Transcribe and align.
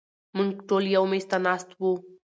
مونږ 0.35 0.51
ټول 0.67 0.83
يو 0.95 1.03
مېز 1.11 1.25
ته 1.31 1.37
ناست 1.45 1.69
وو 1.79 1.91